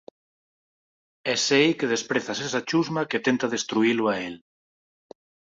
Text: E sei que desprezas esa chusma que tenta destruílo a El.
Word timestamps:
E 1.31 1.33
sei 1.47 1.67
que 1.77 1.91
desprezas 1.93 2.39
esa 2.47 2.65
chusma 2.69 3.07
que 3.09 3.23
tenta 3.27 3.51
destruílo 3.55 4.03
a 4.07 4.15
El. 4.27 4.35